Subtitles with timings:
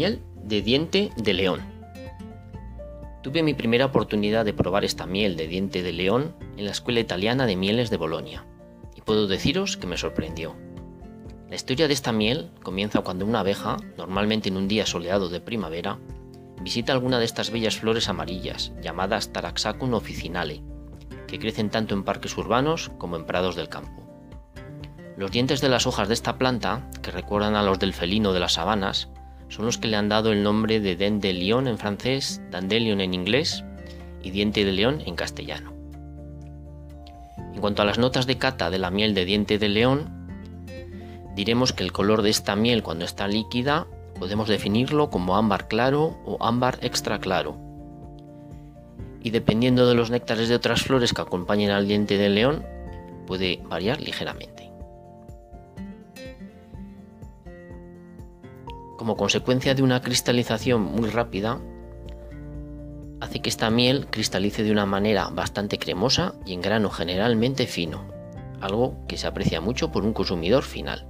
[0.00, 1.60] Miel de diente de león.
[3.22, 7.00] Tuve mi primera oportunidad de probar esta miel de diente de león en la Escuela
[7.00, 8.46] Italiana de Mieles de Bolonia,
[8.96, 10.56] y puedo deciros que me sorprendió.
[11.50, 15.42] La historia de esta miel comienza cuando una abeja, normalmente en un día soleado de
[15.42, 15.98] primavera,
[16.62, 20.62] visita alguna de estas bellas flores amarillas, llamadas Taraxacum officinale,
[21.26, 24.02] que crecen tanto en parques urbanos como en prados del campo.
[25.18, 28.40] Los dientes de las hojas de esta planta, que recuerdan a los del felino de
[28.40, 29.10] las sabanas,
[29.50, 33.00] son los que le han dado el nombre de dent de lion en francés, dandelion
[33.00, 33.64] en inglés
[34.22, 35.74] y diente de león en castellano.
[37.52, 40.08] En cuanto a las notas de cata de la miel de diente de león,
[41.34, 43.86] diremos que el color de esta miel cuando está líquida
[44.18, 47.58] podemos definirlo como ámbar claro o ámbar extra claro.
[49.22, 52.64] Y dependiendo de los néctares de otras flores que acompañen al diente de león,
[53.26, 54.69] puede variar ligeramente.
[59.00, 61.58] Como consecuencia de una cristalización muy rápida,
[63.22, 68.04] hace que esta miel cristalice de una manera bastante cremosa y en grano generalmente fino,
[68.60, 71.08] algo que se aprecia mucho por un consumidor final.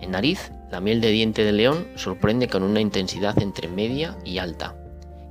[0.00, 4.38] En nariz, la miel de diente de león sorprende con una intensidad entre media y
[4.38, 4.74] alta,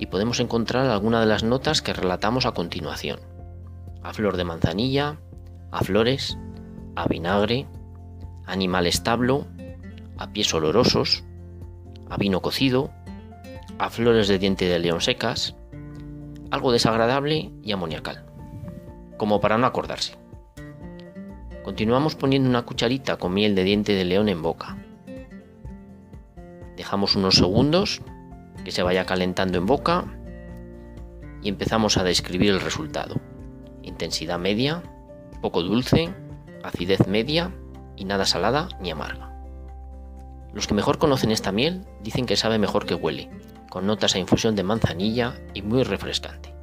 [0.00, 3.20] y podemos encontrar algunas de las notas que relatamos a continuación.
[4.02, 5.20] A flor de manzanilla,
[5.70, 6.36] a flores,
[6.96, 7.68] a vinagre,
[8.46, 9.46] animal establo,
[10.18, 11.22] a pies olorosos,
[12.08, 12.90] a vino cocido,
[13.78, 15.56] a flores de diente de león secas,
[16.50, 18.24] algo desagradable y amoniacal,
[19.16, 20.16] como para no acordarse.
[21.64, 24.76] Continuamos poniendo una cucharita con miel de diente de león en boca.
[26.76, 28.02] Dejamos unos segundos
[28.64, 30.04] que se vaya calentando en boca
[31.42, 33.16] y empezamos a describir el resultado.
[33.82, 34.82] Intensidad media,
[35.40, 36.14] poco dulce,
[36.62, 37.52] acidez media
[37.96, 39.25] y nada salada ni amarga.
[40.56, 43.28] Los que mejor conocen esta miel dicen que sabe mejor que huele,
[43.68, 46.54] con notas a infusión de manzanilla y muy refrescante.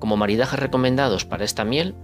[0.00, 1.94] Como maridajes recomendados para esta miel,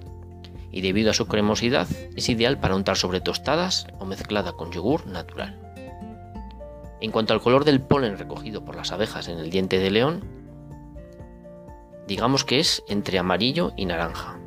[0.70, 5.04] y debido a su cremosidad, es ideal para untar sobre tostadas o mezclada con yogur
[5.08, 5.58] natural.
[7.00, 10.22] En cuanto al color del polen recogido por las abejas en el diente de león,
[12.06, 14.39] digamos que es entre amarillo y naranja.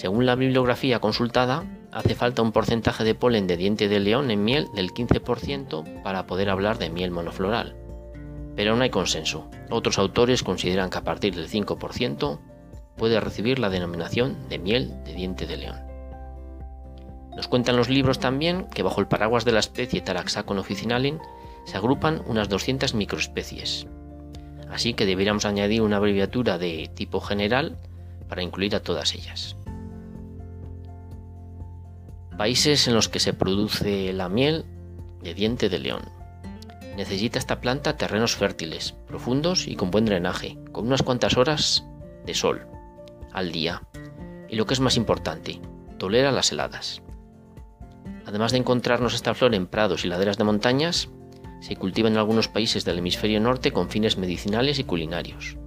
[0.00, 4.42] Según la bibliografía consultada, hace falta un porcentaje de polen de diente de león en
[4.42, 7.76] miel del 15% para poder hablar de miel monofloral.
[8.56, 9.50] Pero no hay consenso.
[9.68, 12.38] Otros autores consideran que a partir del 5%
[12.96, 15.76] puede recibir la denominación de miel de diente de león.
[17.36, 21.18] Nos cuentan los libros también que bajo el paraguas de la especie Taraxacon officinale
[21.66, 23.86] se agrupan unas 200 microespecies.
[24.70, 27.76] Así que deberíamos añadir una abreviatura de tipo general
[28.30, 29.56] para incluir a todas ellas.
[32.40, 34.64] Países en los que se produce la miel
[35.22, 36.00] de diente de león.
[36.96, 41.84] Necesita esta planta terrenos fértiles, profundos y con buen drenaje, con unas cuantas horas
[42.24, 42.66] de sol
[43.34, 43.82] al día.
[44.48, 45.60] Y lo que es más importante,
[45.98, 47.02] tolera las heladas.
[48.24, 51.10] Además de encontrarnos esta flor en prados y laderas de montañas,
[51.60, 55.58] se cultiva en algunos países del hemisferio norte con fines medicinales y culinarios,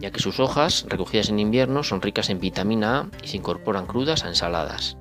[0.00, 3.86] ya que sus hojas, recogidas en invierno, son ricas en vitamina A y se incorporan
[3.86, 4.96] crudas a ensaladas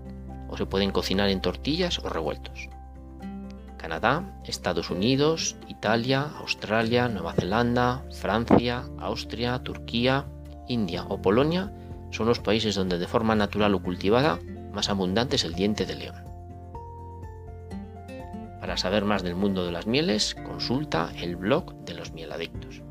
[0.50, 2.70] o se pueden cocinar en tortillas o revueltos.
[3.78, 10.26] Canadá, Estados Unidos, Italia, Australia, Nueva Zelanda, Francia, Austria, Turquía,
[10.68, 11.72] India o Polonia
[12.12, 14.40] son los países donde de forma natural o cultivada
[14.74, 16.16] más abundante es el diente de león.
[18.60, 22.84] Para saber más del mundo de las mieles, consulta el blog de los mieladictos.